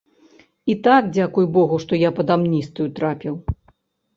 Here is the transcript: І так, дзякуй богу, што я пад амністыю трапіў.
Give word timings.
І 0.73 0.75
так, 0.87 1.11
дзякуй 1.17 1.45
богу, 1.57 1.75
што 1.83 1.99
я 2.07 2.11
пад 2.21 2.33
амністыю 2.37 2.87
трапіў. 2.97 3.35